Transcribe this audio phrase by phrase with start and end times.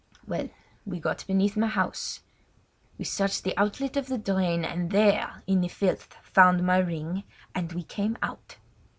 [0.27, 0.49] Well,
[0.83, 2.21] we got beneath my house.
[2.97, 7.23] We searched the outlet of the drain, and there in the filth found my ring,
[7.53, 8.57] and we came out.